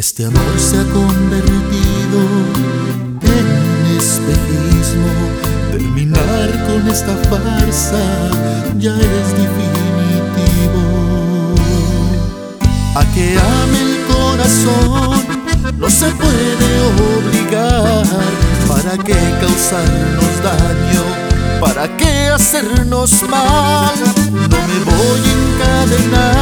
Este 0.00 0.24
amor 0.24 0.58
se 0.58 0.78
ha 0.78 0.84
convertido 0.84 2.20
en 3.20 3.98
espejismo. 3.98 5.12
Terminar 5.72 6.48
con 6.66 6.88
esta 6.88 7.14
farsa 7.28 8.02
ya 8.78 8.96
es 8.96 9.28
definitivo. 9.42 10.84
A 12.94 13.04
que 13.12 13.38
ame 13.38 13.80
el 13.88 13.96
corazón 14.06 15.22
no 15.78 15.90
se 15.90 16.08
puede 16.12 16.70
obligar. 17.18 18.06
¿Para 18.68 18.96
qué 19.04 19.20
causarnos 19.38 20.34
daño? 20.42 21.04
¿Para 21.60 21.94
qué 21.98 22.30
hacernos 22.30 23.22
mal? 23.28 23.94
No 24.32 24.58
me 24.66 24.78
voy 24.92 25.20
a 25.26 25.32
encadenar 25.42 26.39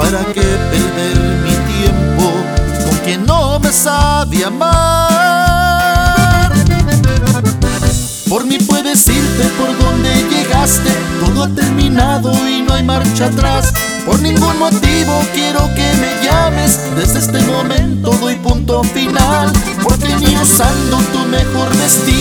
¿Para 0.00 0.24
qué 0.32 0.40
perder 0.40 1.18
mi 1.44 1.52
tiempo 1.74 2.32
con 2.86 2.96
quien 3.04 3.20
no 3.26 3.60
me 3.60 3.70
sabe 3.70 4.46
amar? 4.46 6.50
Por 8.26 8.46
mí 8.46 8.56
puedes 8.58 9.06
irte 9.08 9.44
por 9.58 9.76
donde 9.78 10.08
llegaste, 10.30 10.90
todo 11.20 11.42
ha 11.44 11.48
terminado 11.48 12.32
y 12.48 12.62
no 12.62 12.72
hay 12.74 12.82
marcha 12.82 13.26
atrás. 13.26 13.74
Por 14.06 14.22
ningún 14.22 14.58
motivo 14.58 15.20
quiero 15.34 15.68
que 15.74 15.92
me 16.00 16.24
llames, 16.24 16.80
desde 16.96 17.18
este 17.18 17.42
momento 17.42 18.10
doy 18.20 18.36
punto 18.36 18.82
final. 18.82 19.52
Porque 19.82 20.16
ni 20.16 20.34
usando 20.34 20.96
tu 21.12 21.18
mejor 21.28 21.68
vestido, 21.76 22.19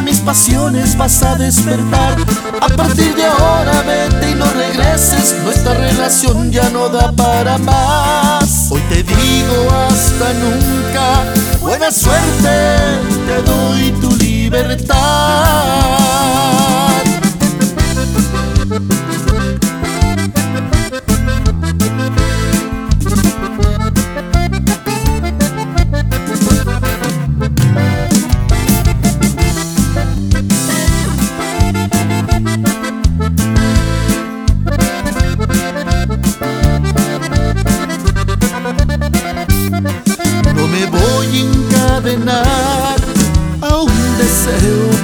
mis 0.00 0.18
pasiones 0.20 0.96
vas 0.96 1.22
a 1.22 1.36
despertar. 1.36 2.16
A 2.60 2.68
partir 2.68 3.14
de 3.14 3.24
ahora 3.24 3.82
vete 3.82 4.30
y 4.30 4.34
no 4.34 4.46
regreses, 4.52 5.36
nuestra 5.44 5.74
relación 5.74 6.50
ya 6.50 6.68
no 6.70 6.88
da 6.88 7.12
para 7.12 7.58
más. 7.58 8.68
Hoy 8.70 8.80
te 8.88 9.02
digo 9.02 9.70
hasta 9.70 10.32
nunca, 10.34 11.60
buena 11.60 11.90
suerte, 11.90 12.98
te 13.26 13.42
doy 13.42 13.73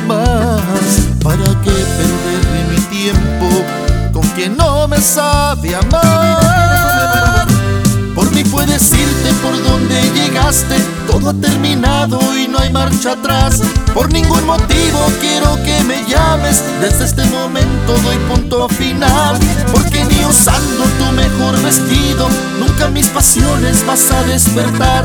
más. 0.06 1.08
¿Para 1.22 1.44
qué 1.62 1.70
perder 1.70 2.66
mi 2.70 2.80
tiempo 2.96 3.64
con 4.12 4.26
quien 4.30 4.56
no 4.56 4.88
me 4.88 5.00
sabe 5.00 5.74
amar? 5.74 7.46
Por 8.14 8.30
mí 8.32 8.42
puedes 8.44 8.92
irte 8.92 9.32
por 9.42 9.62
donde 9.64 10.02
llegaste, 10.12 10.76
todo 11.10 11.30
ha 11.30 11.34
terminado 11.34 12.18
y 12.36 12.48
no 12.48 12.58
hay 12.58 12.70
marcha 12.70 13.12
atrás. 13.12 13.60
Por 13.94 14.12
ningún 14.12 14.44
motivo 14.46 14.98
quiero 15.20 15.56
que 15.64 15.82
me 15.84 16.04
llames, 16.06 16.62
desde 16.80 17.04
este 17.04 17.24
momento 17.26 17.92
doy 18.04 18.16
punto 18.28 18.68
final. 18.68 19.38
Porque 19.72 20.04
ni 20.04 20.24
usando 20.24 20.84
tu 20.98 21.12
mejor 21.12 21.60
vestido, 21.62 22.28
nunca 22.58 22.88
mis 22.88 23.06
pasiones 23.08 23.86
vas 23.86 24.10
a 24.10 24.22
despertar. 24.24 25.04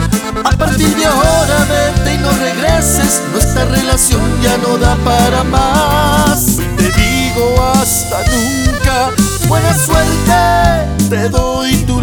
relación 3.86 4.42
ya 4.42 4.58
no 4.58 4.78
da 4.78 4.96
para 5.06 5.44
más. 5.44 6.58
Te 6.78 6.92
digo 6.92 7.62
hasta 7.76 8.18
nunca, 8.32 9.12
buena 9.48 9.74
suerte, 9.78 11.08
te 11.10 11.30
doy 11.30 11.76
tu 11.86 12.02